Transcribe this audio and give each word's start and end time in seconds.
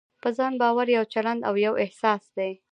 په 0.23 0.29
ځان 0.37 0.53
باور 0.61 0.87
يو 0.97 1.03
چلند 1.13 1.41
او 1.49 1.55
يو 1.65 1.73
احساس 1.83 2.23
دی. 2.37 2.51